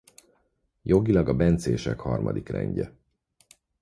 Jogilag 0.81 1.29
a 1.29 1.33
bencések 1.33 1.99
harmadik 1.99 2.49
rendje. 2.49 2.93